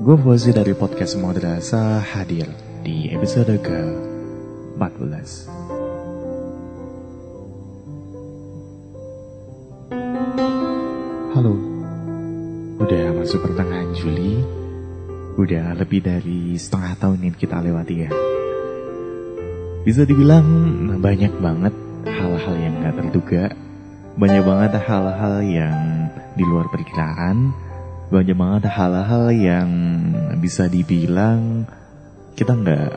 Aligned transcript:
Gue 0.00 0.16
Fauzi 0.16 0.48
dari 0.48 0.72
podcast 0.72 1.20
Madrasah 1.20 2.00
hadir 2.00 2.48
di 2.80 3.12
episode 3.12 3.52
ke-14. 3.60 5.28
Halo, 11.36 11.52
udah 12.80 13.12
masuk 13.12 13.44
pertengahan 13.44 13.92
Juli, 13.92 14.40
udah 15.36 15.76
lebih 15.76 16.00
dari 16.00 16.56
setengah 16.56 16.96
tahun 16.96 17.20
yang 17.28 17.36
kita 17.36 17.60
lewati 17.60 18.08
ya. 18.08 18.10
Bisa 19.84 20.08
dibilang 20.08 20.48
banyak 20.96 21.36
banget 21.44 21.76
hal-hal 22.08 22.56
yang 22.56 22.72
gak 22.88 22.96
terduga, 23.04 23.52
banyak 24.16 24.48
banget 24.48 24.80
hal-hal 24.80 25.44
yang 25.44 26.08
di 26.40 26.44
luar 26.48 26.72
perkiraan, 26.72 27.52
banyak 28.10 28.34
banget 28.34 28.66
hal-hal 28.66 29.30
yang 29.30 29.70
bisa 30.42 30.66
dibilang 30.66 31.62
kita 32.34 32.58
nggak 32.58 32.90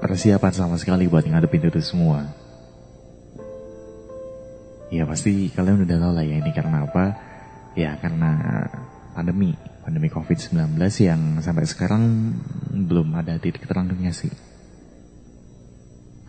persiapan 0.00 0.52
sama 0.56 0.80
sekali 0.80 1.04
buat 1.04 1.28
ngadepin 1.28 1.68
itu 1.68 1.84
semua. 1.84 2.24
Ya 4.88 5.04
pasti 5.04 5.52
kalian 5.52 5.84
udah 5.84 5.98
tahu 6.00 6.12
lah 6.16 6.24
ya 6.24 6.40
ini 6.40 6.50
karena 6.56 6.88
apa? 6.88 7.04
Ya 7.76 8.00
karena 8.00 8.64
pandemi, 9.12 9.52
pandemi 9.84 10.08
COVID-19 10.08 10.72
yang 11.04 11.20
sampai 11.44 11.68
sekarang 11.68 12.32
belum 12.72 13.12
ada 13.20 13.36
titik 13.36 13.68
terangnya 13.68 14.16
sih. 14.16 14.32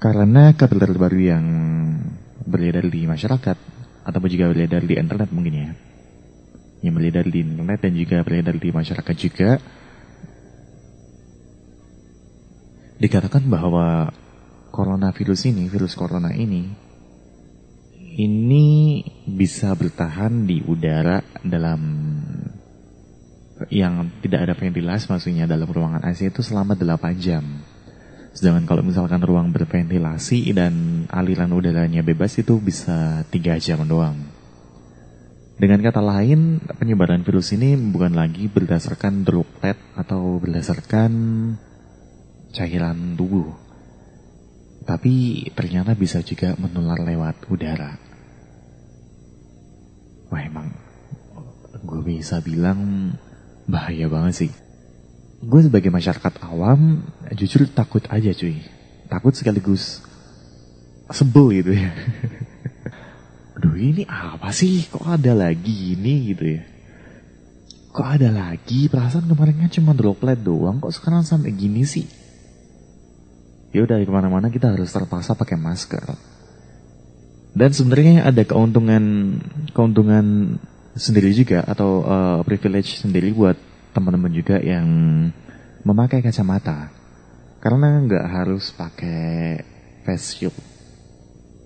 Karena 0.04 0.52
kabar 0.52 0.84
terbaru 0.84 1.20
yang 1.24 1.46
beredar 2.44 2.84
di 2.92 3.08
masyarakat 3.08 3.58
ataupun 4.04 4.30
juga 4.30 4.52
beredar 4.52 4.84
di 4.84 5.00
internet 5.00 5.32
mungkin 5.32 5.56
ya 5.56 5.95
yang 6.86 6.96
beredar 6.96 7.26
di 7.26 7.42
internet 7.42 7.82
dan 7.82 7.94
juga 7.98 8.22
beredar 8.22 8.56
di 8.56 8.70
masyarakat 8.70 9.16
juga 9.18 9.58
dikatakan 12.96 13.44
bahwa 13.52 14.14
coronavirus 14.72 15.52
ini, 15.52 15.68
virus 15.68 15.98
corona 15.98 16.32
ini 16.32 16.86
ini 18.16 19.04
bisa 19.28 19.76
bertahan 19.76 20.48
di 20.48 20.64
udara 20.64 21.20
dalam 21.44 21.82
yang 23.72 24.08
tidak 24.24 24.48
ada 24.48 24.54
ventilasi 24.56 25.12
maksudnya 25.12 25.48
dalam 25.48 25.68
ruangan 25.68 26.04
AC 26.04 26.32
itu 26.32 26.40
selama 26.44 26.76
8 26.76 27.16
jam. 27.20 27.44
Sedangkan 28.36 28.68
kalau 28.68 28.84
misalkan 28.84 29.24
ruang 29.24 29.52
berventilasi 29.56 30.52
dan 30.52 31.08
aliran 31.08 31.56
udaranya 31.56 32.04
bebas 32.04 32.36
itu 32.36 32.60
bisa 32.60 33.24
3 33.32 33.64
jam 33.64 33.84
doang. 33.88 34.35
Dengan 35.56 35.80
kata 35.80 36.04
lain, 36.04 36.60
penyebaran 36.68 37.24
virus 37.24 37.56
ini 37.56 37.80
bukan 37.80 38.12
lagi 38.12 38.52
berdasarkan 38.52 39.24
droplet 39.24 39.80
atau 39.96 40.36
berdasarkan 40.36 41.12
cairan 42.52 43.16
tubuh. 43.16 43.56
Tapi 44.84 45.48
ternyata 45.56 45.96
bisa 45.96 46.20
juga 46.28 46.60
menular 46.60 47.00
lewat 47.00 47.48
udara. 47.48 47.96
Wah 50.28 50.44
emang 50.44 50.76
gue 51.88 52.02
bisa 52.04 52.44
bilang 52.44 53.16
bahaya 53.64 54.12
banget 54.12 54.46
sih. 54.46 54.52
Gue 55.40 55.64
sebagai 55.64 55.88
masyarakat 55.88 56.36
awam 56.52 57.00
jujur 57.32 57.64
takut 57.72 58.04
aja 58.12 58.36
cuy. 58.36 58.60
Takut 59.08 59.32
sekaligus 59.32 60.04
sebel 61.16 61.64
gitu 61.64 61.80
ya. 61.80 61.96
aduh 63.66 63.82
ini 63.82 64.06
apa 64.06 64.54
sih? 64.54 64.86
Kok 64.86 65.18
ada 65.18 65.34
lagi 65.34 65.98
ini 65.98 66.30
gitu 66.30 66.46
ya? 66.54 66.62
Kok 67.90 68.08
ada 68.22 68.30
lagi? 68.30 68.86
Perasaan 68.86 69.26
kemarin 69.26 69.58
kan 69.66 69.74
cuma 69.74 69.98
droplet 69.98 70.38
doang. 70.38 70.78
Kok 70.78 70.94
sekarang 70.94 71.26
sampai 71.26 71.50
gini 71.50 71.82
sih? 71.82 72.06
Ya 73.74 73.82
udah 73.82 73.98
ke 73.98 74.14
mana-mana 74.14 74.54
kita 74.54 74.70
harus 74.70 74.94
terpaksa 74.94 75.34
pakai 75.34 75.58
masker. 75.58 76.14
Dan 77.58 77.74
sebenarnya 77.74 78.30
ada 78.30 78.46
keuntungan 78.46 79.36
keuntungan 79.74 80.60
sendiri 80.94 81.34
juga 81.34 81.66
atau 81.66 82.06
uh, 82.06 82.40
privilege 82.46 83.02
sendiri 83.02 83.34
buat 83.34 83.58
teman-teman 83.98 84.30
juga 84.30 84.62
yang 84.62 84.86
memakai 85.82 86.22
kacamata. 86.22 86.94
Karena 87.66 87.98
nggak 87.98 88.26
harus 88.30 88.70
pakai 88.78 89.58
face 90.06 90.38
shield. 90.38 90.56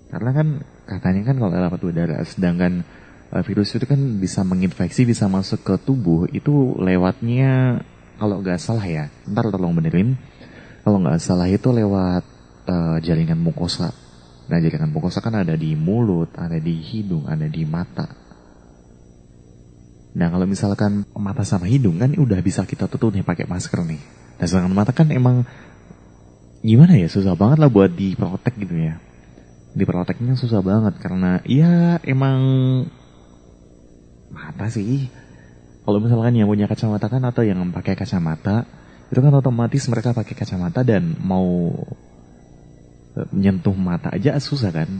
Karena 0.08 0.32
kan 0.32 0.64
katanya 0.90 1.30
kan 1.30 1.38
kalau 1.38 1.54
lewat 1.54 1.82
udara 1.86 2.18
sedangkan 2.26 2.82
uh, 3.30 3.42
virus 3.46 3.78
itu 3.78 3.86
kan 3.86 4.18
bisa 4.18 4.42
menginfeksi 4.42 5.06
bisa 5.06 5.30
masuk 5.30 5.62
ke 5.62 5.74
tubuh 5.86 6.26
itu 6.34 6.74
lewatnya 6.82 7.78
kalau 8.18 8.42
nggak 8.42 8.58
salah 8.58 8.84
ya 8.84 9.08
ntar 9.30 9.48
tolong 9.48 9.72
benerin. 9.72 10.18
Kalau 10.80 10.98
nggak 11.00 11.20
salah 11.22 11.46
itu 11.46 11.70
lewat 11.70 12.24
uh, 12.68 12.96
jaringan 13.00 13.38
mukosa. 13.38 13.92
Nah 14.50 14.58
jaringan 14.58 14.90
mukosa 14.90 15.22
kan 15.22 15.38
ada 15.38 15.54
di 15.54 15.78
mulut 15.78 16.34
ada 16.34 16.58
di 16.58 16.82
hidung 16.82 17.30
ada 17.30 17.46
di 17.46 17.62
mata. 17.64 18.08
Nah 20.10 20.26
kalau 20.26 20.44
misalkan 20.44 21.06
mata 21.14 21.46
sama 21.46 21.70
hidung 21.70 22.02
kan 22.02 22.10
udah 22.12 22.42
bisa 22.42 22.66
kita 22.66 22.90
tutup 22.90 23.14
nih 23.14 23.22
pakai 23.22 23.46
masker 23.46 23.80
nih. 23.86 24.02
Nah 24.36 24.44
sedangkan 24.44 24.74
mata 24.74 24.92
kan 24.92 25.08
emang 25.14 25.46
gimana 26.60 26.92
ya 27.00 27.08
susah 27.08 27.32
banget 27.32 27.56
lah 27.56 27.72
buat 27.72 27.88
diprotek 27.88 28.60
gitu 28.60 28.76
ya 28.76 29.00
diproteknya 29.74 30.34
susah 30.34 30.62
banget 30.62 30.98
karena 30.98 31.38
ya 31.46 32.02
emang 32.02 32.40
mata 34.30 34.66
sih. 34.70 35.10
Kalau 35.86 35.98
misalkan 35.98 36.36
yang 36.38 36.46
punya 36.46 36.70
kacamata 36.70 37.10
kan 37.10 37.22
atau 37.26 37.42
yang 37.42 37.58
pakai 37.74 37.98
kacamata 37.98 38.68
itu 39.10 39.18
kan 39.18 39.34
otomatis 39.34 39.90
mereka 39.90 40.14
pakai 40.14 40.38
kacamata 40.38 40.86
dan 40.86 41.18
mau 41.18 41.74
e, 43.16 43.20
menyentuh 43.34 43.74
mata 43.74 44.14
aja 44.14 44.38
susah 44.38 44.70
kan. 44.70 44.90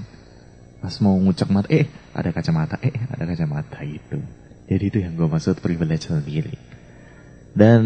Pas 0.81 0.95
mau 1.05 1.15
ngucek 1.21 1.51
mata 1.53 1.69
eh 1.71 1.87
ada 2.17 2.31
kacamata 2.35 2.81
eh 2.83 2.95
ada 3.07 3.23
kacamata 3.29 3.79
gitu. 3.87 4.19
Jadi 4.71 4.85
itu 4.87 4.99
yang 5.03 5.15
gue 5.19 5.27
maksud 5.27 5.59
privilege 5.63 6.11
sendiri 6.11 6.80
dan 7.51 7.83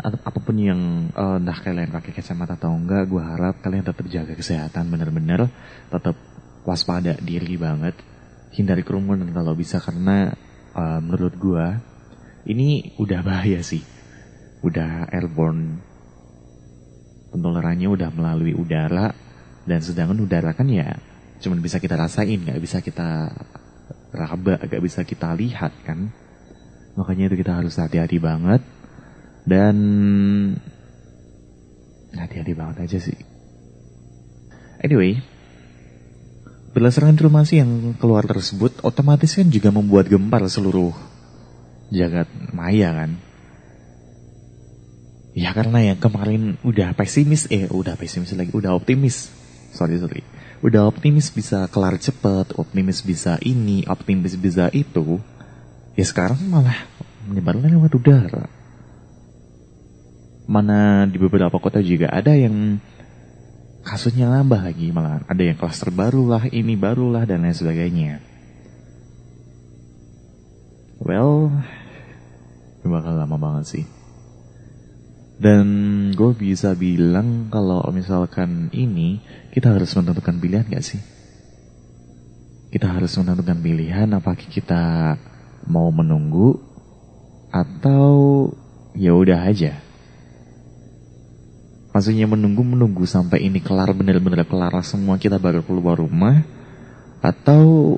apa 0.00 0.38
pun 0.40 0.56
yang 0.56 1.12
uh, 1.12 1.36
entah 1.36 1.60
kalian 1.60 1.92
pakai 1.92 2.16
kacamata 2.16 2.56
atau 2.56 2.72
enggak, 2.72 3.04
gue 3.04 3.20
harap 3.20 3.60
kalian 3.60 3.84
tetap 3.84 4.06
jaga 4.08 4.32
kesehatan 4.32 4.88
bener-bener, 4.88 5.52
tetap 5.92 6.16
waspada 6.64 7.12
diri 7.20 7.60
banget, 7.60 7.92
hindari 8.56 8.80
kerumunan 8.80 9.28
kalau 9.28 9.52
bisa 9.52 9.76
karena 9.76 10.32
uh, 10.72 11.04
menurut 11.04 11.36
gue 11.36 11.66
ini 12.48 12.96
udah 12.96 13.20
bahaya 13.20 13.60
sih, 13.60 13.84
udah 14.64 15.12
airborne, 15.12 15.84
penularannya 17.28 17.88
udah 17.92 18.08
melalui 18.08 18.56
udara 18.56 19.12
dan 19.68 19.84
sedangkan 19.84 20.24
udara 20.24 20.56
kan 20.56 20.68
ya 20.68 20.96
cuma 21.44 21.60
bisa 21.60 21.76
kita 21.76 22.00
rasain, 22.00 22.40
nggak 22.40 22.56
bisa 22.56 22.80
kita 22.80 23.28
raba, 24.16 24.64
nggak 24.64 24.80
bisa 24.80 25.04
kita 25.04 25.36
lihat 25.36 25.76
kan, 25.84 26.08
makanya 26.96 27.28
itu 27.28 27.44
kita 27.44 27.60
harus 27.60 27.76
hati-hati 27.76 28.16
banget 28.16 28.64
dan 29.44 29.76
hati-hati 32.16 32.52
banget 32.56 32.88
aja 32.88 32.98
sih. 33.00 33.18
Anyway, 34.80 35.20
berdasarkan 36.72 37.16
informasi 37.16 37.60
yang 37.60 37.96
keluar 38.00 38.24
tersebut, 38.24 38.80
otomatis 38.84 39.36
kan 39.36 39.48
juga 39.48 39.72
membuat 39.72 40.08
gempar 40.08 40.44
seluruh 40.48 40.92
jagat 41.92 42.28
maya 42.52 42.92
kan. 42.92 43.10
Ya 45.34 45.50
karena 45.50 45.92
yang 45.92 45.98
kemarin 45.98 46.56
udah 46.62 46.94
pesimis, 46.94 47.50
eh 47.50 47.66
udah 47.66 47.98
pesimis 47.98 48.32
lagi, 48.38 48.54
udah 48.54 48.72
optimis. 48.76 49.28
Sorry, 49.74 49.98
sorry. 49.98 50.22
Udah 50.62 50.86
optimis 50.86 51.34
bisa 51.34 51.66
kelar 51.68 51.98
cepet, 51.98 52.54
optimis 52.54 53.02
bisa 53.02 53.36
ini, 53.42 53.82
optimis 53.90 54.38
bisa 54.38 54.70
itu. 54.70 55.18
Ya 55.98 56.06
sekarang 56.06 56.38
malah 56.46 56.86
menyebarnya 57.26 57.74
lewat 57.74 57.92
udara 57.98 58.63
mana 60.44 61.08
di 61.08 61.16
beberapa 61.16 61.56
kota 61.56 61.80
juga 61.80 62.12
ada 62.12 62.36
yang 62.36 62.76
kasusnya 63.84 64.28
nambah 64.28 64.60
lagi 64.64 64.92
malah 64.92 65.24
ada 65.28 65.42
yang 65.44 65.56
klaster 65.56 65.92
baru 65.92 66.24
lah 66.24 66.44
ini 66.48 66.76
baru 66.76 67.12
lah 67.12 67.24
dan 67.24 67.44
lain 67.44 67.56
sebagainya. 67.56 68.20
Well 71.00 71.52
bakal 72.84 73.16
lama 73.16 73.36
banget 73.40 73.64
sih. 73.68 73.86
Dan 75.34 75.66
gue 76.14 76.30
bisa 76.36 76.78
bilang 76.78 77.50
kalau 77.50 77.82
misalkan 77.90 78.70
ini 78.70 79.18
kita 79.50 79.74
harus 79.74 79.90
menentukan 79.98 80.38
pilihan 80.38 80.68
gak 80.70 80.84
sih? 80.84 81.00
Kita 82.70 82.94
harus 82.94 83.12
menentukan 83.18 83.58
pilihan 83.58 84.08
apakah 84.14 84.46
kita 84.46 85.16
mau 85.66 85.90
menunggu 85.90 86.60
atau 87.50 88.50
ya 88.94 89.14
udah 89.14 89.46
aja 89.46 89.78
Maksudnya 91.94 92.26
menunggu-menunggu 92.26 93.06
sampai 93.06 93.46
ini 93.46 93.62
kelar 93.62 93.94
benar-benar 93.94 94.42
kelar 94.50 94.74
semua 94.82 95.14
kita 95.14 95.38
baru 95.38 95.62
keluar 95.62 95.94
rumah 95.94 96.42
atau 97.22 97.96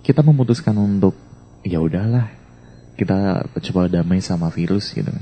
kita 0.00 0.24
memutuskan 0.24 0.72
untuk 0.80 1.12
ya 1.60 1.76
udahlah 1.76 2.32
kita 2.96 3.44
coba 3.68 3.92
damai 3.92 4.24
sama 4.24 4.48
virus 4.48 4.96
gitu. 4.96 5.12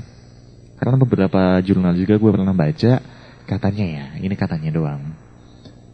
Karena 0.79 0.95
beberapa 0.95 1.59
jurnal 1.59 1.95
juga 1.99 2.15
gue 2.15 2.31
pernah 2.31 2.55
baca, 2.55 3.03
katanya 3.43 3.85
ya, 3.85 4.05
ini 4.19 4.35
katanya 4.39 4.71
doang. 4.71 5.03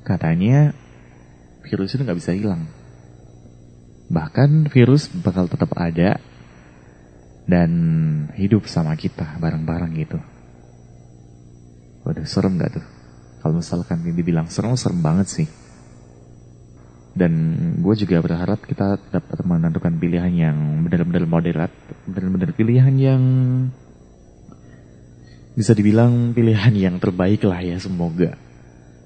Katanya 0.05 0.73
virus 1.65 1.93
itu 1.97 2.01
nggak 2.05 2.19
bisa 2.19 2.33
hilang. 2.33 2.65
Bahkan 4.09 4.69
virus 4.73 5.09
bakal 5.13 5.45
tetap 5.45 5.73
ada 5.77 6.17
dan 7.49 7.71
hidup 8.37 8.65
sama 8.65 8.97
kita 8.97 9.37
bareng-bareng 9.37 9.93
gitu. 9.97 10.19
Waduh, 12.09 12.25
serem 12.25 12.57
gak 12.57 12.73
tuh? 12.73 12.85
Kalau 13.37 13.61
misalkan 13.61 14.01
ini 14.01 14.17
dibilang 14.17 14.49
serem, 14.49 14.73
serem 14.73 14.97
banget 14.97 15.29
sih. 15.29 15.47
Dan 17.13 17.33
gue 17.85 17.93
juga 18.01 18.17
berharap 18.17 18.65
kita 18.65 18.97
dapat 19.13 19.45
menentukan 19.45 19.93
pilihan 19.93 20.33
yang 20.33 20.57
benar-benar 20.89 21.29
moderat, 21.29 21.69
benar-benar 22.09 22.49
pilihan 22.57 22.93
yang 22.97 23.21
bisa 25.53 25.77
dibilang 25.77 26.33
pilihan 26.33 26.73
yang 26.73 26.95
terbaik 26.97 27.45
lah 27.45 27.61
ya 27.61 27.77
semoga. 27.77 28.33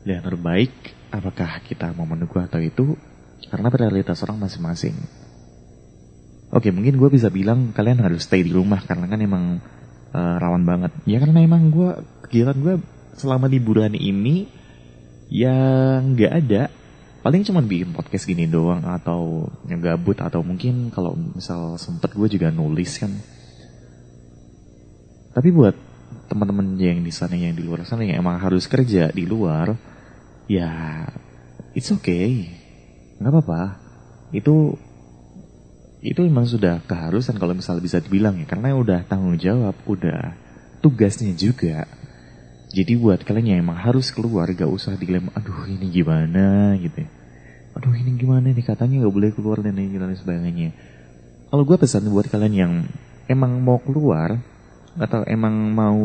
Yang 0.08 0.24
terbaik 0.24 0.72
apakah 1.12 1.60
kita 1.68 1.92
mau 2.00 2.08
menunggu 2.08 2.40
atau 2.40 2.64
itu 2.64 2.96
karena 3.52 3.68
prioritas 3.68 4.24
orang 4.24 4.48
masing-masing. 4.48 4.96
Oke 6.56 6.72
mungkin 6.72 6.96
gue 6.96 7.10
bisa 7.12 7.28
bilang 7.28 7.76
kalian 7.76 8.00
harus 8.00 8.24
stay 8.24 8.48
di 8.48 8.54
rumah 8.56 8.80
karena 8.88 9.12
kan 9.12 9.20
emang 9.20 9.44
uh, 10.14 10.36
rawan 10.40 10.64
banget. 10.64 10.92
Ya 11.10 11.18
karena 11.18 11.42
emang 11.44 11.74
gue 11.74 11.92
kegiatan 12.30 12.58
gue 12.62 12.76
selama 13.18 13.50
liburan 13.50 13.94
ini 13.94 14.50
yang 15.34 16.14
nggak 16.14 16.34
ada. 16.34 16.64
Paling 17.24 17.48
cuma 17.48 17.64
bikin 17.64 17.96
podcast 17.96 18.28
gini 18.28 18.46
doang 18.52 18.84
atau 18.84 19.48
yang 19.72 19.80
gabut 19.80 20.20
atau 20.20 20.44
mungkin 20.44 20.92
kalau 20.92 21.16
misal 21.16 21.80
sempet 21.80 22.12
gue 22.12 22.28
juga 22.28 22.52
nulis 22.52 23.00
kan. 23.00 23.16
Tapi 25.32 25.50
buat 25.56 25.74
teman-teman 26.28 26.76
yang 26.78 27.00
di 27.00 27.10
sana 27.16 27.34
yang 27.34 27.56
di 27.56 27.64
luar 27.64 27.88
sana 27.88 28.04
yang 28.04 28.22
emang 28.22 28.38
harus 28.38 28.68
kerja 28.70 29.10
di 29.10 29.24
luar 29.24 29.74
ya 30.52 31.08
it's 31.72 31.90
okay. 31.96 32.52
Nggak 33.24 33.32
apa-apa. 33.32 33.62
Itu 34.36 34.76
itu 36.04 36.20
memang 36.28 36.44
sudah 36.44 36.84
keharusan 36.84 37.40
kalau 37.40 37.56
misal 37.56 37.80
bisa 37.80 38.04
dibilang 38.04 38.36
ya 38.36 38.44
karena 38.44 38.76
udah 38.76 39.08
tanggung 39.08 39.40
jawab 39.40 39.72
udah 39.88 40.36
tugasnya 40.84 41.32
juga 41.32 41.88
jadi 42.74 42.98
buat 42.98 43.22
kalian 43.22 43.46
yang 43.54 43.60
emang 43.70 43.78
harus 43.78 44.10
keluar 44.10 44.50
gak 44.50 44.66
usah 44.66 44.98
dilem 44.98 45.30
aduh 45.38 45.70
ini 45.70 45.94
gimana? 45.94 46.74
gitu 46.82 47.06
ya. 47.06 47.10
aduh 47.78 47.94
ini 47.94 48.18
gimana 48.18 48.50
nih? 48.50 48.66
Katanya 48.66 49.06
gak 49.06 49.14
boleh 49.14 49.30
keluar 49.30 49.62
dan 49.62 49.78
lain 49.78 50.18
sebagainya. 50.18 50.74
Kalau 51.54 51.70
gue 51.70 51.78
pesan 51.78 52.10
buat 52.10 52.26
kalian 52.34 52.54
yang 52.58 52.74
emang 53.30 53.62
mau 53.62 53.78
keluar 53.78 54.42
atau 54.98 55.22
emang 55.30 55.54
mau 55.70 56.02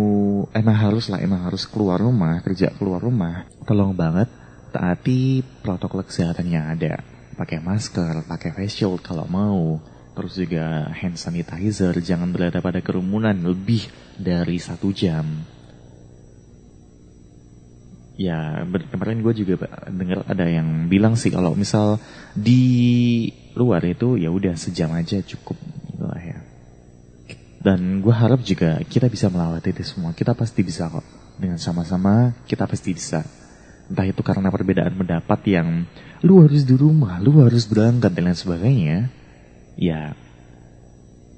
emang 0.53 0.77
harus 0.77 1.09
lah 1.09 1.25
emang 1.25 1.45
harus 1.45 1.69
keluar 1.69 2.01
rumah 2.01 2.41
kerja 2.41 2.73
keluar 2.73 3.05
rumah 3.05 3.45
tolong 3.69 3.93
banget 3.93 4.33
taati 4.73 5.41
protokol 5.65 6.05
kesehatan 6.05 6.53
yang 6.53 6.69
ada. 6.69 7.01
Pakai 7.33 7.65
masker 7.65 8.29
pakai 8.29 8.53
face 8.53 8.85
shield 8.85 9.01
kalau 9.01 9.25
mau. 9.25 9.81
Terus 10.13 10.37
juga 10.37 10.91
hand 10.93 11.17
sanitizer 11.17 11.97
jangan 12.05 12.29
berada 12.29 12.61
pada 12.61 12.85
kerumunan 12.85 13.39
lebih 13.41 13.89
dari 14.21 14.61
satu 14.61 14.93
jam 14.93 15.57
ya 18.19 18.67
kemarin 18.67 19.23
gue 19.23 19.31
juga 19.47 19.71
dengar 19.87 20.27
ada 20.27 20.45
yang 20.51 20.91
bilang 20.91 21.15
sih 21.15 21.31
kalau 21.31 21.55
misal 21.55 22.03
di 22.35 23.31
luar 23.55 23.87
itu 23.87 24.19
ya 24.19 24.35
udah 24.35 24.59
sejam 24.59 24.91
aja 24.91 25.23
cukup 25.23 25.55
gitu 25.87 26.03
lah 26.03 26.19
ya 26.19 26.39
dan 27.59 27.99
gue 27.99 28.15
harap 28.15 28.41
juga 28.47 28.79
kita 28.87 29.11
bisa 29.11 29.27
melewati 29.27 29.75
itu 29.75 29.83
semua. 29.83 30.15
Kita 30.15 30.33
pasti 30.33 30.63
bisa 30.63 30.87
kok. 30.87 31.03
Dengan 31.39 31.59
sama-sama 31.59 32.35
kita 32.47 32.67
pasti 32.67 32.95
bisa. 32.95 33.23
Entah 33.91 34.07
itu 34.07 34.23
karena 34.23 34.51
perbedaan 34.51 34.95
pendapat 34.95 35.41
yang 35.49 35.87
lu 36.23 36.43
harus 36.47 36.63
di 36.63 36.75
rumah, 36.75 37.19
lu 37.19 37.43
harus 37.43 37.67
berangkat 37.67 38.15
dan 38.15 38.31
lain 38.31 38.39
sebagainya. 38.39 38.99
Ya, 39.79 40.15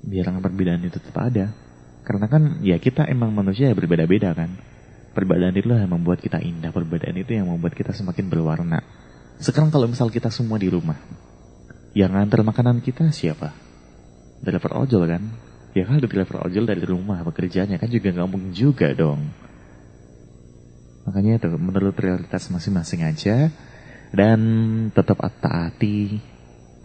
biar 0.04 0.28
perbedaan 0.40 0.84
itu 0.84 0.96
tetap 1.00 1.16
ada. 1.20 1.52
Karena 2.04 2.26
kan 2.28 2.60
ya 2.64 2.76
kita 2.80 3.08
emang 3.08 3.32
manusia 3.32 3.72
berbeda-beda 3.72 4.36
kan. 4.36 4.54
Perbedaan 5.10 5.54
itu 5.54 5.66
yang 5.66 5.90
membuat 5.90 6.22
kita 6.22 6.38
indah. 6.38 6.70
Perbedaan 6.70 7.18
itu 7.18 7.34
yang 7.34 7.50
membuat 7.50 7.74
kita 7.74 7.90
semakin 7.90 8.30
berwarna. 8.30 8.78
Sekarang 9.42 9.72
kalau 9.74 9.90
misal 9.90 10.12
kita 10.12 10.30
semua 10.30 10.60
di 10.60 10.70
rumah, 10.70 11.00
yang 11.96 12.14
ngantar 12.14 12.46
makanan 12.46 12.78
kita 12.84 13.10
siapa? 13.10 13.50
Driver 14.44 14.86
ojol 14.86 15.10
kan? 15.10 15.22
Ya 15.74 15.86
kan 15.86 15.98
driver 16.02 16.46
ojol 16.46 16.66
dari 16.66 16.82
rumah 16.82 17.22
bekerjanya 17.22 17.78
kan 17.78 17.90
juga 17.90 18.10
nggak 18.10 18.28
mungkin 18.30 18.52
juga 18.54 18.90
dong. 18.94 19.30
Makanya 21.06 21.42
itu 21.42 21.48
menurut 21.58 21.94
prioritas 21.94 22.46
masing-masing 22.50 23.02
aja 23.02 23.50
dan 24.14 24.40
tetap 24.94 25.18
taati 25.42 26.18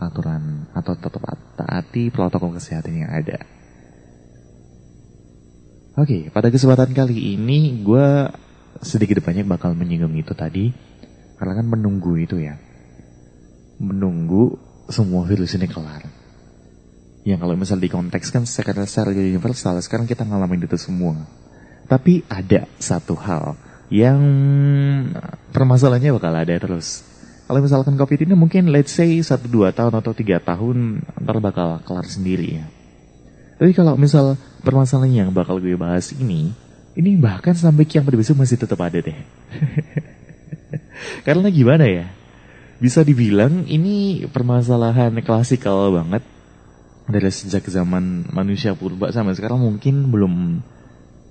aturan 0.02 0.70
atau 0.74 0.94
tetap 0.98 1.22
taati 1.58 2.10
protokol 2.10 2.58
kesehatan 2.58 3.06
yang 3.06 3.12
ada. 3.12 3.55
Oke, 5.96 6.28
pada 6.28 6.52
kesempatan 6.52 6.92
kali 6.92 7.40
ini 7.40 7.80
gue 7.80 8.28
sedikit 8.84 9.24
banyak 9.24 9.48
bakal 9.48 9.72
menyinggung 9.80 10.12
itu 10.20 10.36
tadi 10.36 10.76
karena 11.40 11.56
kan 11.56 11.72
menunggu 11.72 12.20
itu 12.20 12.36
ya. 12.36 12.60
Menunggu 13.80 14.60
semua 14.92 15.24
virus 15.24 15.56
ini 15.56 15.72
kelar. 15.72 16.04
Yang 17.24 17.40
kalau 17.48 17.56
misal 17.56 17.80
dikontekskan 17.80 18.44
secara 18.44 18.84
secara 18.84 19.16
universal 19.16 19.80
sekarang 19.80 20.04
kita 20.04 20.28
ngalamin 20.28 20.68
itu 20.68 20.76
semua. 20.76 21.16
Tapi 21.88 22.28
ada 22.28 22.68
satu 22.76 23.16
hal 23.16 23.56
yang 23.88 24.20
permasalahannya 25.56 26.12
bakal 26.12 26.36
ada 26.36 26.60
terus. 26.60 27.08
Kalau 27.48 27.64
misalkan 27.64 27.96
covid 27.96 28.20
ini 28.20 28.36
mungkin 28.36 28.68
let's 28.68 28.92
say 28.92 29.16
satu 29.24 29.48
dua 29.48 29.72
tahun 29.72 29.96
atau 29.96 30.12
tiga 30.12 30.44
tahun 30.44 31.08
ntar 31.24 31.40
bakal 31.40 31.80
kelar 31.88 32.04
sendiri 32.04 32.60
ya 32.60 32.75
tapi 33.56 33.72
kalau 33.72 33.96
misal 33.96 34.36
permasalahan 34.64 35.28
yang 35.28 35.30
bakal 35.32 35.60
gue 35.60 35.76
bahas 35.76 36.12
ini 36.16 36.52
ini 36.96 37.20
bahkan 37.20 37.56
sampai 37.56 37.88
kiamat 37.88 38.16
besok 38.16 38.40
masih 38.40 38.60
tetap 38.60 38.80
ada 38.84 39.00
deh 39.00 39.20
karena 41.28 41.48
gimana 41.52 41.88
ya 41.88 42.08
bisa 42.80 43.04
dibilang 43.08 43.64
ini 43.68 44.28
permasalahan 44.28 45.16
klasikal 45.24 45.92
banget 45.96 46.24
dari 47.06 47.30
sejak 47.30 47.70
zaman 47.70 48.26
manusia 48.34 48.74
purba 48.74 49.14
sampai 49.14 49.38
sekarang 49.38 49.62
mungkin 49.62 50.10
belum 50.10 50.66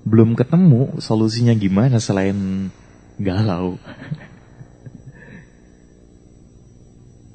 belum 0.05 0.37
ketemu 0.37 1.01
solusinya 1.01 1.57
gimana 1.57 1.99
selain 1.99 2.69
galau. 3.17 3.75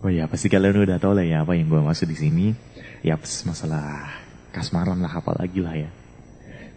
oh 0.07 0.11
ya 0.11 0.31
pasti 0.31 0.49
kalian 0.49 0.87
udah 0.87 0.99
tahu 1.03 1.15
lah 1.19 1.27
ya 1.27 1.43
apa 1.45 1.55
yang 1.59 1.69
gue 1.69 1.83
maksud 1.83 2.09
di 2.09 2.17
sini. 2.17 2.55
Ya 3.01 3.17
masalah 3.19 4.13
kasmaran 4.51 4.99
lah 5.01 5.11
apalagi 5.11 5.63
lah 5.63 5.75
ya. 5.75 5.91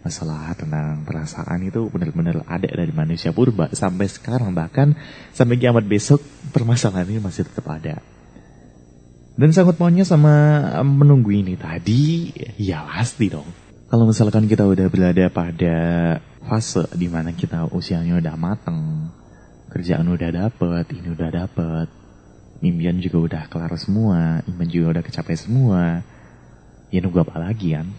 Masalah 0.04 0.52
tentang 0.52 1.00
perasaan 1.08 1.64
itu 1.64 1.88
benar-benar 1.88 2.44
ada 2.44 2.68
dari 2.68 2.92
manusia 2.92 3.32
purba 3.32 3.72
sampai 3.72 4.04
sekarang 4.04 4.52
bahkan 4.52 4.92
sampai 5.32 5.56
kiamat 5.56 5.88
besok 5.88 6.20
permasalahan 6.52 7.08
ini 7.08 7.20
masih 7.24 7.48
tetap 7.48 7.64
ada. 7.72 8.04
Dan 9.34 9.50
sangat 9.50 9.80
maunya 9.82 10.06
sama 10.06 10.62
menunggu 10.86 11.34
ini 11.34 11.58
tadi, 11.58 12.30
ya 12.54 12.86
pasti 12.86 13.26
dong. 13.26 13.50
Kalau 13.90 14.06
misalkan 14.06 14.46
kita 14.46 14.62
udah 14.62 14.86
berada 14.86 15.26
pada 15.26 15.76
fase 16.46 16.86
di 16.94 17.10
mana 17.10 17.34
kita 17.34 17.66
usianya 17.74 18.20
udah 18.22 18.36
mateng, 18.38 19.10
kerjaan 19.74 20.06
udah 20.06 20.30
dapet, 20.30 20.86
ini 20.94 21.10
udah 21.10 21.30
dapet, 21.34 21.88
impian 22.62 23.02
juga 23.02 23.18
udah 23.18 23.42
kelar 23.50 23.74
semua, 23.74 24.38
iman 24.46 24.68
juga 24.70 24.98
udah 24.98 25.02
kecapai 25.02 25.34
semua, 25.34 26.06
ya 26.94 27.02
nunggu 27.02 27.26
apa 27.26 27.42
lagi 27.42 27.74
kan? 27.74 27.90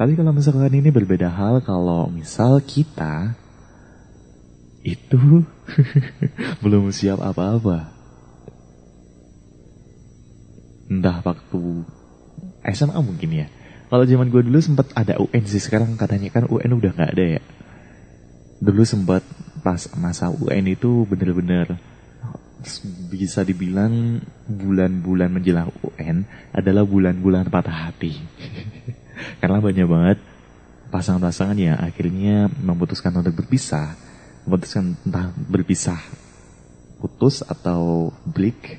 Tapi 0.00 0.16
kalau 0.16 0.32
misalkan 0.32 0.72
ini 0.72 0.88
berbeda 0.88 1.28
hal 1.28 1.60
kalau 1.60 2.08
misal 2.08 2.64
kita 2.64 3.36
itu 4.80 5.44
belum 6.64 6.88
siap 6.88 7.20
apa-apa 7.20 7.92
entah 10.90 11.20
waktu 11.20 11.86
SMA 12.72 12.98
mungkin 12.98 13.30
ya. 13.30 13.46
Kalau 13.90 14.06
zaman 14.06 14.30
gue 14.30 14.42
dulu 14.46 14.58
sempat 14.62 14.90
ada 14.94 15.18
UN 15.18 15.44
sih, 15.46 15.62
sekarang 15.62 15.94
katanya 15.98 16.30
kan 16.30 16.46
UN 16.46 16.78
udah 16.78 16.90
nggak 16.94 17.10
ada 17.14 17.24
ya. 17.38 17.42
Dulu 18.62 18.82
sempat 18.86 19.22
pas 19.60 19.80
masa 19.98 20.30
UN 20.30 20.72
itu 20.72 21.06
bener-bener 21.06 21.78
bisa 23.10 23.42
dibilang 23.42 24.20
bulan-bulan 24.46 25.30
menjelang 25.32 25.72
UN 25.82 26.24
adalah 26.52 26.84
bulan-bulan 26.84 27.48
patah 27.48 27.90
hati. 27.90 28.16
Karena 29.40 29.60
banyak 29.60 29.88
banget 29.88 30.18
pasangan-pasangan 30.90 31.56
yang 31.56 31.78
akhirnya 31.78 32.48
memutuskan 32.48 33.14
untuk 33.16 33.44
berpisah. 33.44 33.96
Memutuskan 34.44 34.96
entah 35.04 35.32
berpisah 35.36 36.00
putus 37.00 37.40
atau 37.44 38.12
break. 38.28 38.76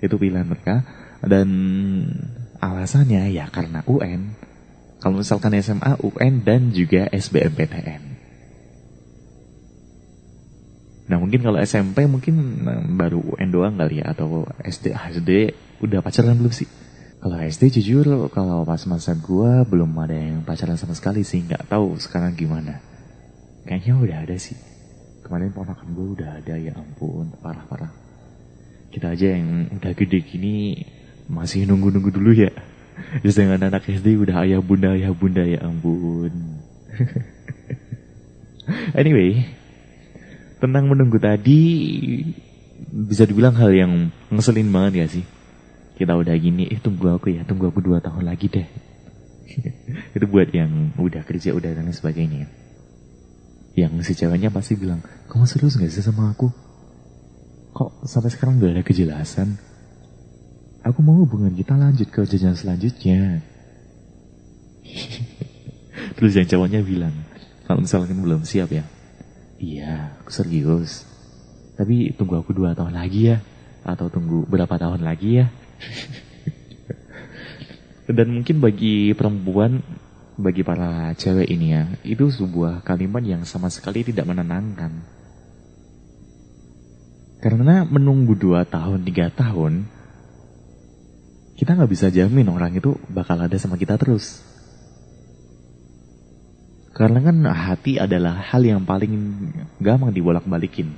Itu 0.00 0.16
pilihan 0.16 0.46
mereka 0.46 0.84
dan 1.20 1.48
alasannya 2.58 3.28
ya 3.30 3.50
karena 3.52 3.84
UN. 3.84 4.34
Kalau 4.98 5.22
misalkan 5.22 5.54
SMA, 5.62 5.94
UN, 6.02 6.42
dan 6.42 6.74
juga 6.74 7.06
SBMPTN. 7.14 8.17
Nah 11.08 11.16
mungkin 11.16 11.40
kalau 11.40 11.58
SMP 11.64 12.04
mungkin 12.04 12.64
nah, 12.68 12.84
baru 12.84 13.36
UN 13.36 13.48
doang 13.48 13.74
kali 13.80 14.04
ya 14.04 14.12
atau 14.12 14.44
SD 14.60 14.92
SD 14.92 15.30
udah 15.80 16.04
pacaran 16.04 16.36
belum 16.36 16.52
sih? 16.52 16.68
Kalau 17.18 17.34
SD 17.34 17.80
jujur 17.80 18.06
kalau 18.30 18.62
pas 18.62 18.78
masa 18.86 19.16
gua 19.16 19.66
belum 19.66 19.90
ada 19.98 20.14
yang 20.14 20.44
pacaran 20.44 20.78
sama 20.78 20.94
sekali 20.94 21.24
sih 21.24 21.42
nggak 21.42 21.66
tahu 21.66 21.96
sekarang 21.96 22.36
gimana. 22.36 22.78
Kayaknya 23.64 23.94
udah 24.00 24.18
ada 24.28 24.36
sih. 24.36 24.56
Kemarin 25.24 25.52
ponakan 25.52 25.88
gue 25.92 26.06
udah 26.16 26.30
ada 26.40 26.54
ya 26.56 26.72
ampun 26.72 27.36
parah-parah. 27.44 27.92
Kita 28.88 29.12
aja 29.12 29.36
yang 29.36 29.68
udah 29.76 29.92
gede 29.92 30.24
gini 30.24 30.80
masih 31.28 31.68
nunggu-nunggu 31.68 32.08
dulu 32.08 32.32
ya. 32.32 32.48
dengan 33.36 33.68
anak 33.68 33.84
SD 33.84 34.24
udah 34.24 34.48
ayah 34.48 34.64
bunda 34.64 34.96
ayah 34.96 35.12
bunda 35.12 35.44
ya 35.44 35.68
ampun. 35.68 36.32
anyway, 39.00 39.44
tentang 40.58 40.90
menunggu 40.90 41.18
tadi 41.22 41.60
bisa 42.90 43.26
dibilang 43.26 43.54
hal 43.58 43.70
yang 43.74 43.92
ngeselin 44.30 44.70
banget 44.70 44.92
ya 45.02 45.06
sih. 45.06 45.24
Kita 45.98 46.14
udah 46.14 46.34
gini, 46.38 46.70
eh 46.70 46.78
tunggu 46.78 47.10
aku 47.10 47.34
ya, 47.34 47.42
tunggu 47.42 47.70
aku 47.70 47.82
dua 47.82 47.98
tahun 47.98 48.22
lagi 48.22 48.46
deh. 48.46 48.68
itu 50.16 50.26
buat 50.30 50.50
yang 50.54 50.94
udah 50.94 51.26
kerja, 51.26 51.50
udah 51.54 51.74
dan 51.74 51.90
sebagainya. 51.90 52.46
Yang 53.74 54.10
si 54.10 54.12
ceweknya 54.14 54.50
pasti 54.54 54.78
bilang, 54.78 55.02
kamu 55.26 55.46
serius 55.46 55.78
gak 55.78 55.90
sih 55.90 56.02
sama 56.02 56.30
aku? 56.30 56.50
Kok 57.74 58.06
sampai 58.06 58.30
sekarang 58.30 58.62
gak 58.62 58.78
ada 58.78 58.82
kejelasan? 58.86 59.58
Aku 60.86 61.02
mau 61.02 61.18
hubungan 61.18 61.50
kita 61.54 61.74
lanjut 61.74 62.06
ke 62.10 62.22
jenjang 62.26 62.54
selanjutnya. 62.54 63.42
Terus 66.18 66.32
yang 66.38 66.46
cowoknya 66.46 66.80
bilang, 66.86 67.14
kalau 67.66 67.82
misalkan 67.82 68.18
belum 68.22 68.46
siap 68.46 68.70
ya, 68.70 68.86
Iya, 69.58 70.22
aku 70.22 70.30
serius. 70.30 71.02
Tapi 71.74 72.14
tunggu 72.14 72.38
aku 72.38 72.54
dua 72.54 72.78
tahun 72.78 72.94
lagi 72.94 73.34
ya. 73.34 73.42
Atau 73.82 74.06
tunggu 74.06 74.46
berapa 74.46 74.78
tahun 74.78 75.02
lagi 75.02 75.42
ya. 75.42 75.46
Dan 78.16 78.38
mungkin 78.38 78.62
bagi 78.62 79.12
perempuan, 79.12 79.82
bagi 80.38 80.62
para 80.62 81.12
cewek 81.18 81.50
ini 81.50 81.74
ya, 81.74 81.84
itu 82.06 82.30
sebuah 82.30 82.86
kalimat 82.86 83.20
yang 83.20 83.42
sama 83.42 83.68
sekali 83.68 84.06
tidak 84.06 84.24
menenangkan. 84.24 85.02
Karena 87.38 87.84
menunggu 87.84 88.34
dua 88.34 88.64
tahun, 88.64 89.04
tiga 89.04 89.30
tahun, 89.30 89.86
kita 91.58 91.74
nggak 91.74 91.90
bisa 91.90 92.06
jamin 92.14 92.48
orang 92.48 92.78
itu 92.78 92.94
bakal 93.10 93.42
ada 93.42 93.58
sama 93.58 93.74
kita 93.74 93.98
terus. 93.98 94.46
Karena 96.98 97.22
kan 97.22 97.46
hati 97.46 97.94
adalah 97.94 98.42
hal 98.50 98.66
yang 98.66 98.82
paling 98.82 99.14
gampang 99.78 100.10
dibolak-balikin. 100.10 100.90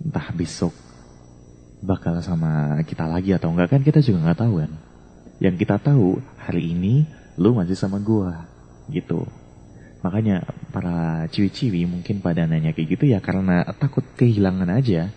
Entah 0.00 0.32
besok 0.32 0.72
bakal 1.84 2.16
sama 2.24 2.80
kita 2.88 3.04
lagi 3.04 3.36
atau 3.36 3.52
enggak 3.52 3.76
kan 3.76 3.84
kita 3.84 4.00
juga 4.00 4.24
nggak 4.24 4.40
tahu 4.40 4.64
kan. 4.64 4.72
Yang 5.36 5.68
kita 5.68 5.76
tahu 5.84 6.16
hari 6.40 6.72
ini 6.72 7.04
lu 7.36 7.52
masih 7.52 7.76
sama 7.76 8.00
gua 8.00 8.48
gitu. 8.88 9.28
Makanya 10.00 10.48
para 10.72 11.28
ciwi-ciwi 11.28 11.84
mungkin 11.84 12.24
pada 12.24 12.48
nanya 12.48 12.72
kayak 12.72 12.96
gitu 12.96 13.04
ya 13.12 13.20
karena 13.20 13.68
takut 13.76 14.04
kehilangan 14.16 14.72
aja. 14.72 15.12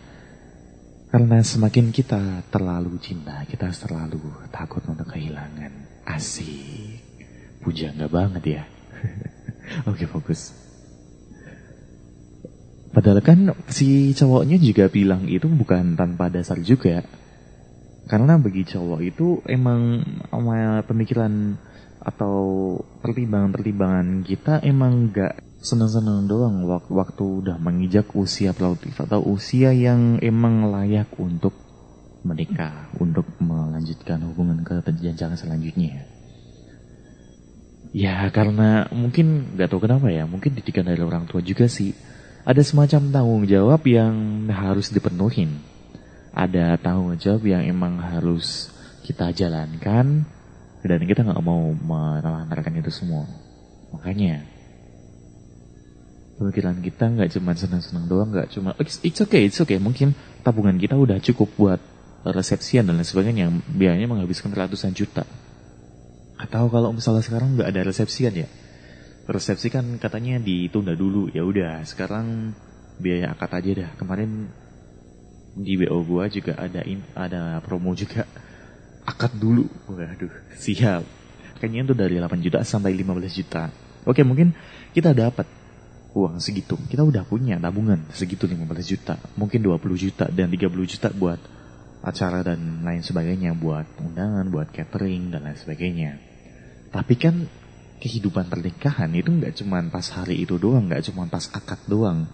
Karena 1.07 1.39
semakin 1.39 1.95
kita 1.95 2.43
terlalu 2.51 2.99
cinta, 2.99 3.47
kita 3.47 3.71
terlalu 3.71 4.19
takut 4.51 4.83
untuk 4.91 5.07
kehilangan. 5.07 6.03
Asik. 6.03 6.99
Puja 7.63 7.95
nggak 7.95 8.11
banget 8.11 8.43
ya. 8.43 8.63
Oke 9.89 10.07
fokus. 10.07 10.55
Padahal 12.91 13.21
kan 13.21 13.53
si 13.69 14.15
cowoknya 14.17 14.57
juga 14.57 14.89
bilang 14.89 15.29
itu 15.29 15.45
bukan 15.45 15.93
tanpa 15.93 16.33
dasar 16.33 16.57
juga. 16.63 17.05
Karena 18.07 18.39
bagi 18.39 18.63
cowok 18.63 18.99
itu 19.03 19.43
emang 19.45 19.99
pemikiran 20.87 21.59
atau 21.99 22.79
pertimbangan-pertimbangan 23.03 24.23
kita 24.23 24.63
emang 24.63 25.11
gak 25.11 25.43
senang-senang 25.59 26.23
doang 26.23 26.63
waktu, 26.87 27.25
udah 27.43 27.59
mengijak 27.59 28.07
usia 28.15 28.55
produktif 28.55 28.95
atau 29.03 29.19
usia 29.27 29.75
yang 29.75 30.15
emang 30.23 30.71
layak 30.71 31.11
untuk 31.19 31.51
menikah, 32.23 32.87
untuk 33.03 33.27
melanjutkan 33.43 34.23
hubungan 34.23 34.63
ke 34.63 34.79
jenjang 34.95 35.35
selanjutnya. 35.35 36.16
Ya 37.95 38.27
karena 38.35 38.91
mungkin 38.91 39.55
gak 39.55 39.71
tahu 39.71 39.87
kenapa 39.87 40.11
ya, 40.11 40.27
mungkin 40.27 40.55
didikan 40.55 40.83
dari 40.83 40.99
orang 40.99 41.27
tua 41.27 41.39
juga 41.39 41.71
sih. 41.71 41.95
Ada 42.47 42.63
semacam 42.63 43.11
tanggung 43.11 43.43
jawab 43.43 43.83
yang 43.87 44.47
harus 44.47 44.91
dipenuhin. 44.91 45.59
Ada 46.31 46.79
tanggung 46.79 47.15
jawab 47.19 47.43
yang 47.43 47.63
emang 47.67 47.99
harus 47.99 48.71
kita 49.03 49.31
jalankan 49.35 50.27
dan 50.83 50.99
kita 51.03 51.27
nggak 51.27 51.43
mau 51.43 51.75
menelantarkan 51.75 52.79
itu 52.79 52.91
semua. 52.91 53.27
Makanya 53.91 54.47
pemikiran 56.39 56.79
kita 56.79 57.11
nggak 57.11 57.29
cuma 57.35 57.51
senang-senang 57.57 58.05
doang, 58.07 58.29
nggak 58.31 58.51
cuma 58.55 58.75
it's, 58.79 58.99
it's 59.03 59.19
okay, 59.19 59.47
it's 59.47 59.59
okay. 59.59 59.79
Mungkin 59.79 60.15
tabungan 60.43 60.79
kita 60.79 60.95
udah 60.95 61.19
cukup 61.19 61.51
buat 61.59 61.79
resepsian 62.23 62.87
dan 62.87 62.99
lain 62.99 63.07
sebagainya 63.07 63.47
yang 63.47 63.59
biayanya 63.63 64.07
menghabiskan 64.07 64.51
ratusan 64.55 64.95
juta. 64.95 65.23
Atau 66.37 66.69
kalau 66.69 66.93
misalnya 66.93 67.25
sekarang 67.25 67.57
nggak 67.57 67.69
ada 67.73 67.81
resepsi 67.81 68.29
kan 68.29 68.35
ya? 68.37 68.47
Resepsi 69.27 69.67
kan 69.73 69.97
katanya 69.97 70.37
ditunda 70.37 70.93
dulu. 70.93 71.33
Ya 71.33 71.41
udah, 71.41 71.81
sekarang 71.83 72.53
biaya 73.01 73.33
akad 73.33 73.51
aja 73.57 73.71
dah. 73.85 73.91
Kemarin 73.97 74.49
di 75.57 75.73
BO 75.81 75.97
gua 76.05 76.29
juga 76.29 76.53
ada 76.53 76.85
in, 76.85 77.01
ada 77.17 77.57
promo 77.65 77.97
juga 77.97 78.29
akad 79.03 79.33
dulu. 79.41 79.65
Waduh, 79.89 80.33
siap. 80.53 81.01
Kayaknya 81.57 81.89
itu 81.89 81.93
dari 81.97 82.15
8 82.21 82.37
juta 82.45 82.61
sampai 82.61 82.93
15 82.93 83.33
juta. 83.33 83.73
Oke, 84.05 84.21
mungkin 84.21 84.53
kita 84.93 85.17
dapat 85.17 85.49
uang 86.13 86.37
segitu. 86.37 86.77
Kita 86.85 87.01
udah 87.01 87.25
punya 87.25 87.57
tabungan 87.57 88.05
segitu 88.13 88.45
15 88.45 88.85
juta. 88.85 89.17
Mungkin 89.33 89.65
20 89.65 89.97
juta 89.97 90.25
dan 90.29 90.53
30 90.53 90.69
juta 90.85 91.09
buat 91.17 91.41
acara 92.05 92.45
dan 92.45 92.85
lain 92.85 93.01
sebagainya 93.01 93.57
buat 93.57 93.85
undangan, 93.99 94.45
buat 94.53 94.69
catering 94.69 95.33
dan 95.33 95.49
lain 95.49 95.57
sebagainya. 95.57 96.26
Tapi 96.97 97.13
kan 97.13 97.45
kehidupan 98.01 98.49
pernikahan 98.49 99.13
itu 99.13 99.29
nggak 99.29 99.53
cuma 99.61 99.77
pas 99.85 100.09
hari 100.17 100.41
itu 100.41 100.57
doang, 100.57 100.89
nggak 100.89 101.05
cuma 101.05 101.29
pas 101.29 101.45
akad 101.53 101.77
doang. 101.85 102.25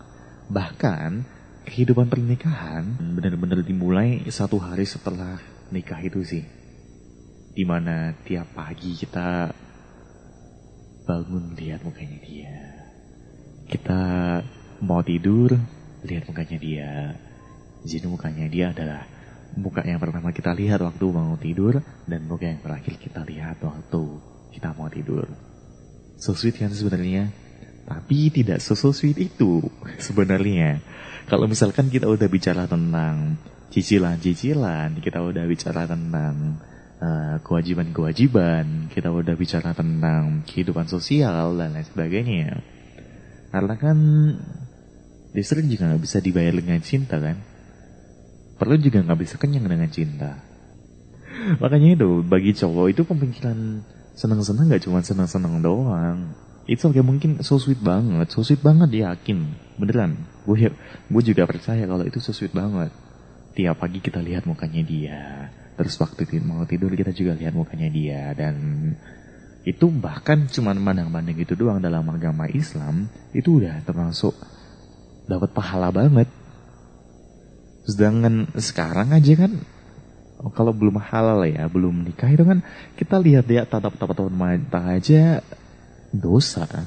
Bahkan 0.47 1.27
kehidupan 1.67 2.07
pernikahan 2.07 2.95
benar-benar 3.19 3.59
dimulai 3.59 4.23
satu 4.31 4.63
hari 4.63 4.87
setelah 4.87 5.35
nikah 5.67 5.99
itu 5.99 6.23
sih. 6.23 6.47
Di 7.51 7.67
mana 7.67 8.15
tiap 8.23 8.55
pagi 8.55 8.95
kita 8.95 9.51
bangun 11.03 11.59
lihat 11.59 11.83
mukanya 11.83 12.19
dia. 12.23 12.55
Kita 13.67 14.01
mau 14.79 15.03
tidur 15.03 15.59
lihat 16.07 16.23
mukanya 16.23 16.55
dia. 16.55 16.91
Jadi 17.83 18.05
mukanya 18.07 18.47
dia 18.47 18.71
adalah 18.71 19.03
muka 19.53 19.85
yang 19.85 20.01
pertama 20.01 20.33
kita 20.33 20.55
lihat 20.55 20.81
waktu 20.81 21.03
bangun 21.03 21.37
tidur 21.37 21.83
dan 22.09 22.21
muka 22.25 22.49
yang 22.49 22.63
terakhir 22.63 22.97
kita 22.97 23.21
lihat 23.21 23.61
waktu 23.61 24.12
kita 24.63 24.79
mau 24.79 24.87
tidur. 24.87 25.27
So 26.15 26.39
sweet 26.39 26.55
kan 26.55 26.71
sebenarnya? 26.71 27.35
Tapi 27.83 28.31
tidak 28.31 28.63
so, 28.63 28.79
so 28.79 28.95
sweet 28.95 29.19
itu 29.19 29.59
sebenarnya. 29.99 30.79
Kalau 31.27 31.51
misalkan 31.51 31.91
kita 31.91 32.07
udah 32.07 32.31
bicara 32.31 32.63
tentang 32.63 33.35
cicilan-cicilan, 33.75 35.03
kita 35.03 35.19
udah 35.19 35.43
bicara 35.51 35.83
tentang 35.83 36.63
kewajiban 37.43 37.91
kewajiban-kewajiban, 37.91 38.87
kita 38.87 39.11
udah 39.11 39.35
bicara 39.35 39.75
tentang 39.75 40.47
kehidupan 40.47 40.87
sosial 40.87 41.59
dan 41.59 41.75
lain 41.75 41.83
sebagainya. 41.83 42.63
Karena 43.51 43.75
kan 43.75 43.97
listrik 45.35 45.67
juga 45.67 45.91
nggak 45.91 46.03
bisa 46.07 46.23
dibayar 46.23 46.55
dengan 46.55 46.79
cinta 46.79 47.19
kan? 47.19 47.35
Perlu 48.55 48.79
juga 48.79 49.03
nggak 49.03 49.19
bisa 49.19 49.35
kenyang 49.35 49.67
dengan 49.67 49.91
cinta. 49.91 50.39
Makanya 51.59 51.99
itu 51.99 52.23
bagi 52.23 52.55
cowok 52.55 52.95
itu 52.95 53.03
pemikiran 53.03 53.83
seneng-seneng 54.13 54.69
gak 54.69 54.83
cuma 54.85 55.01
seneng-seneng 55.01 55.61
doang. 55.61 56.33
Itu 56.63 56.89
kayak 56.95 57.03
mungkin 57.03 57.43
so 57.43 57.59
sweet 57.59 57.83
banget, 57.83 58.31
so 58.31 58.39
sweet 58.39 58.63
banget 58.63 59.03
yakin, 59.03 59.51
beneran. 59.75 60.15
Gue 60.47 60.71
gue 61.11 61.23
juga 61.23 61.43
percaya 61.43 61.83
kalau 61.83 62.07
itu 62.07 62.23
so 62.23 62.31
sweet 62.31 62.55
banget. 62.55 62.93
Tiap 63.53 63.77
pagi 63.77 63.99
kita 63.99 64.23
lihat 64.23 64.49
mukanya 64.49 64.81
dia, 64.81 65.21
terus 65.77 65.93
waktu 66.01 66.25
mau 66.41 66.65
tidur 66.65 66.89
kita 66.95 67.13
juga 67.13 67.37
lihat 67.37 67.53
mukanya 67.53 67.85
dia 67.91 68.33
dan 68.33 68.55
itu 69.63 69.87
bahkan 69.87 70.49
cuma 70.51 70.75
mandang-mandang 70.75 71.39
itu 71.39 71.55
doang 71.55 71.79
dalam 71.79 72.03
agama 72.11 72.51
Islam 72.51 73.07
itu 73.31 73.63
udah 73.63 73.79
termasuk 73.87 74.35
dapat 75.27 75.55
pahala 75.55 75.93
banget. 75.93 76.27
Sedangkan 77.87 78.51
sekarang 78.59 79.11
aja 79.15 79.47
kan 79.47 79.63
kalau 80.51 80.75
belum 80.75 80.99
halal 80.99 81.47
ya, 81.47 81.71
belum 81.71 82.03
nikah 82.03 82.27
itu 82.27 82.43
kan 82.43 82.59
kita 82.99 83.15
lihat 83.15 83.47
dia 83.47 83.63
tatap-tatap 83.63 84.27
mata 84.27 84.91
aja 84.91 85.39
dosa 86.11 86.67
kan. 86.67 86.83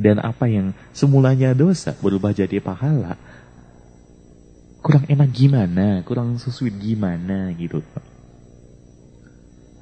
Dan 0.00 0.16
apa 0.24 0.48
yang 0.48 0.72
semulanya 0.96 1.52
dosa 1.52 1.92
berubah 2.00 2.32
jadi 2.32 2.56
pahala. 2.64 3.20
Kurang 4.80 5.04
enak 5.04 5.28
gimana, 5.36 6.00
kurang 6.08 6.40
sesuai 6.40 6.72
gimana 6.80 7.52
gitu. 7.60 7.84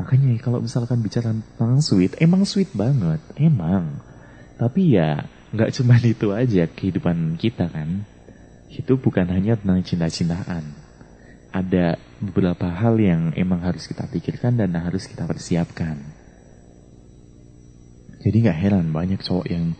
Makanya 0.02 0.34
kalau 0.42 0.58
misalkan 0.58 0.98
bicara 1.06 1.30
tentang 1.30 1.78
sweet, 1.78 2.18
emang 2.18 2.42
sweet 2.42 2.74
banget, 2.74 3.22
emang. 3.38 4.02
Tapi 4.58 4.98
ya 4.98 5.24
nggak 5.54 5.70
cuma 5.78 6.02
itu 6.02 6.34
aja 6.34 6.66
kehidupan 6.66 7.38
kita 7.38 7.70
kan. 7.70 8.02
Itu 8.66 8.98
bukan 8.98 9.30
hanya 9.30 9.54
tentang 9.54 9.86
cinta-cintaan 9.86 10.89
ada 11.50 11.98
beberapa 12.22 12.70
hal 12.70 12.98
yang 12.98 13.34
emang 13.34 13.62
harus 13.62 13.90
kita 13.90 14.06
pikirkan 14.06 14.58
dan 14.58 14.70
harus 14.78 15.06
kita 15.10 15.26
persiapkan. 15.26 15.98
Jadi 18.20 18.36
nggak 18.44 18.60
heran 18.60 18.86
banyak 18.92 19.18
cowok 19.24 19.46
yang 19.48 19.72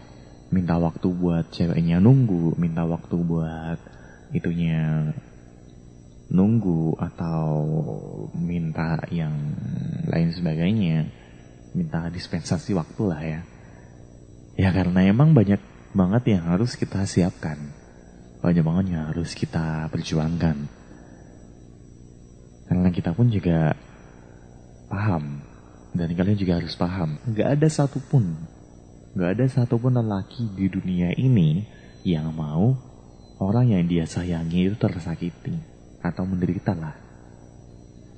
minta 0.51 0.81
waktu 0.81 1.07
buat 1.13 1.53
ceweknya 1.55 2.03
nunggu, 2.03 2.59
minta 2.59 2.83
waktu 2.83 3.17
buat 3.23 3.79
itunya 4.35 5.15
nunggu 6.31 6.97
atau 6.99 7.51
minta 8.35 8.99
yang 9.13 9.35
lain 10.09 10.31
sebagainya, 10.33 11.07
minta 11.77 12.09
dispensasi 12.11 12.75
waktu 12.75 13.03
lah 13.05 13.23
ya. 13.23 13.41
Ya 14.59 14.71
karena 14.75 15.07
emang 15.07 15.37
banyak 15.37 15.61
banget 15.95 16.39
yang 16.39 16.49
harus 16.51 16.75
kita 16.75 17.05
siapkan, 17.07 17.61
banyak 18.43 18.65
banget 18.65 18.85
yang 18.97 19.05
harus 19.13 19.37
kita 19.37 19.87
perjuangkan. 19.93 20.80
Karena 22.71 22.87
kita 22.95 23.11
pun 23.11 23.27
juga 23.27 23.75
paham. 24.87 25.43
Dan 25.91 26.15
kalian 26.15 26.39
juga 26.39 26.63
harus 26.63 26.79
paham. 26.79 27.19
Gak 27.35 27.59
ada 27.59 27.67
satupun. 27.67 28.39
Gak 29.19 29.31
ada 29.35 29.47
satupun 29.51 29.99
lelaki 29.99 30.47
di 30.55 30.71
dunia 30.71 31.11
ini 31.19 31.67
yang 32.07 32.31
mau 32.31 32.79
orang 33.43 33.75
yang 33.75 33.91
dia 33.91 34.07
sayangi 34.07 34.71
itu 34.71 34.79
tersakiti. 34.79 35.59
Atau 35.99 36.31
menderita 36.31 36.79
lah. 36.79 36.95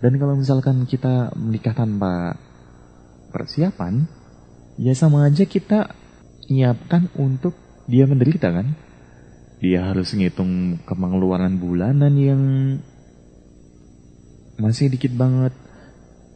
Dan 0.04 0.20
kalau 0.20 0.36
misalkan 0.36 0.84
kita 0.84 1.32
menikah 1.32 1.72
tanpa 1.72 2.36
persiapan, 3.32 4.04
ya 4.76 4.92
sama 4.92 5.32
aja 5.32 5.48
kita 5.48 5.96
nyiapkan 6.52 7.08
untuk 7.16 7.56
dia 7.88 8.04
menderita 8.04 8.52
kan. 8.52 8.76
Dia 9.64 9.88
harus 9.88 10.12
ngitung 10.12 10.84
kemengeluaran 10.84 11.56
bulanan 11.56 12.12
yang 12.20 12.42
masih 14.62 14.86
dikit 14.94 15.10
banget. 15.18 15.50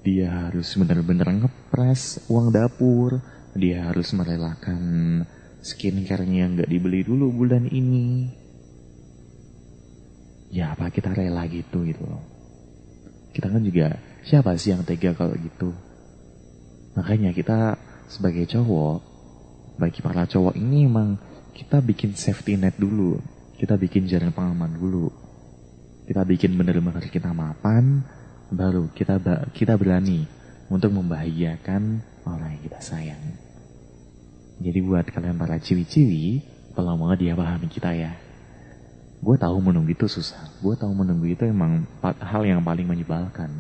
Dia 0.03 0.51
harus 0.51 0.75
benar-benar 0.75 1.31
ngepres 1.31 2.27
uang 2.27 2.51
dapur. 2.51 3.23
Dia 3.55 3.87
harus 3.87 4.11
merelakan 4.11 5.23
skincare-nya 5.63 6.47
yang 6.47 6.59
gak 6.59 6.71
dibeli 6.71 7.07
dulu 7.07 7.31
bulan 7.31 7.71
ini. 7.71 8.27
Ya 10.51 10.75
apa 10.75 10.91
kita 10.91 11.15
rela 11.15 11.47
gitu 11.47 11.87
gitu 11.87 12.03
loh. 12.03 12.23
Kita 13.31 13.47
kan 13.47 13.63
juga 13.63 13.95
siapa 14.27 14.59
sih 14.59 14.75
yang 14.75 14.83
tega 14.83 15.15
kalau 15.15 15.35
gitu. 15.39 15.71
Makanya 16.99 17.31
kita 17.31 17.77
sebagai 18.09 18.47
cowok, 18.47 18.99
bagi 19.77 20.01
para 20.01 20.25
cowok 20.25 20.57
ini 20.57 20.89
emang 20.89 21.21
kita 21.53 21.83
bikin 21.83 22.17
safety 22.17 22.57
net 22.57 22.79
dulu. 22.79 23.21
Kita 23.57 23.77
bikin 23.77 24.09
jaring 24.09 24.33
pengaman 24.33 24.77
dulu. 24.77 25.26
Kita 26.07 26.23
bikin 26.23 26.55
bener-bener 26.55 27.03
kita 27.11 27.35
mapan, 27.35 28.07
baru 28.55 28.87
kita 28.95 29.19
kita 29.51 29.75
berani 29.75 30.23
untuk 30.71 30.95
membahagiakan 30.95 32.03
orang 32.23 32.59
yang 32.59 32.63
kita 32.63 32.79
sayang. 32.79 33.25
Jadi 34.63 34.79
buat 34.87 35.05
kalian 35.11 35.37
para 35.37 35.59
ciwi-ciwi, 35.59 36.41
tolong 36.79 36.97
banget 37.03 37.27
dia 37.27 37.35
pahami 37.35 37.67
kita 37.69 37.91
ya. 37.93 38.15
Gue 39.21 39.35
tahu 39.35 39.59
menunggu 39.59 39.93
itu 39.93 40.07
susah. 40.07 40.55
Gue 40.63 40.79
tahu 40.79 40.95
menunggu 40.95 41.27
itu 41.27 41.43
emang 41.43 41.85
hal 42.01 42.43
yang 42.47 42.63
paling 42.63 42.87
menyebalkan. 42.87 43.51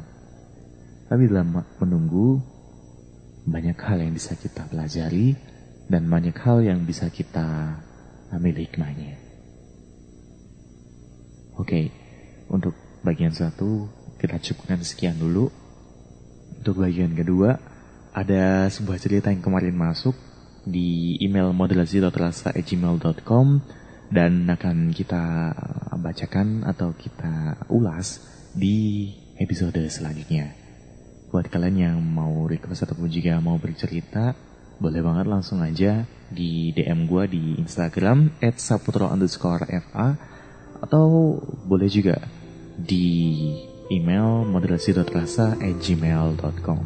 Tapi 1.10 1.26
dalam 1.26 1.50
menunggu, 1.82 2.38
banyak 3.46 3.74
hal 3.74 4.06
yang 4.06 4.12
bisa 4.14 4.38
kita 4.38 4.66
pelajari 4.70 5.34
dan 5.86 6.06
banyak 6.06 6.34
hal 6.38 6.62
yang 6.62 6.82
bisa 6.82 7.10
kita 7.10 7.78
ambil 8.30 8.58
hikmahnya. 8.58 9.18
Oke, 11.56 11.66
okay, 11.66 11.84
untuk 12.50 12.74
bagian 13.02 13.32
satu 13.34 13.88
kita 14.16 14.40
cukupkan 14.40 14.80
sekian 14.82 15.18
dulu. 15.20 15.50
Untuk 16.62 16.82
bagian 16.82 17.14
kedua, 17.14 17.60
ada 18.16 18.66
sebuah 18.72 18.98
cerita 18.98 19.30
yang 19.30 19.44
kemarin 19.44 19.76
masuk 19.76 20.16
di 20.66 21.14
email 21.22 21.54
moderasi.rasa.gmail.com 21.54 23.46
dan 24.10 24.50
akan 24.50 24.90
kita 24.90 25.54
bacakan 25.98 26.66
atau 26.66 26.90
kita 26.94 27.60
ulas 27.70 28.22
di 28.54 29.10
episode 29.38 29.78
selanjutnya. 29.86 30.54
Buat 31.30 31.50
kalian 31.50 31.76
yang 31.76 31.98
mau 32.02 32.46
request 32.46 32.86
ataupun 32.86 33.10
juga 33.10 33.38
mau 33.42 33.58
bercerita, 33.58 34.34
boleh 34.80 35.02
banget 35.02 35.26
langsung 35.26 35.60
aja 35.62 36.06
di 36.30 36.74
DM 36.74 37.06
gue 37.06 37.24
di 37.30 37.44
Instagram 37.62 38.42
at 38.42 38.58
saputro 38.58 39.06
underscore 39.06 39.62
fa 39.92 40.35
atau 40.80 41.38
boleh 41.64 41.88
juga 41.88 42.20
di 42.76 43.56
email 43.88 44.44
moderasi.rasa@gmail.com. 44.46 46.84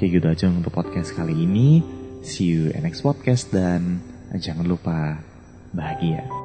Kayak 0.00 0.12
gitu 0.18 0.26
aja 0.26 0.50
untuk 0.50 0.74
podcast 0.74 1.14
kali 1.14 1.36
ini. 1.36 1.82
See 2.22 2.46
you 2.54 2.70
in 2.74 2.82
next 2.86 3.02
podcast 3.02 3.50
dan 3.50 3.98
jangan 4.38 4.66
lupa 4.66 5.18
bahagia. 5.74 6.41